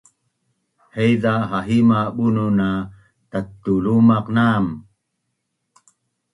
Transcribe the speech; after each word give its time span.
Haiza 0.95 1.31
hahima 1.51 1.99
bunun 2.15 2.57
a 2.67 2.69
tactulumaq 3.31 4.25
na’am 4.35 4.65